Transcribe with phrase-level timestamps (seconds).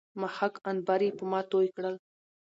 [0.19, 1.95] مښک، عنبر يې په ما توى کړل